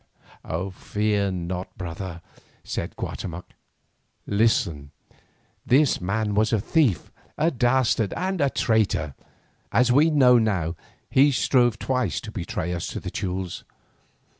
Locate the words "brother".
1.77-2.21